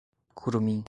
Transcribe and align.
kurumin 0.35 0.79